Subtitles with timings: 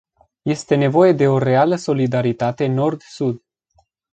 [0.53, 3.43] Este nevoie de o reală solidaritate nord-sud.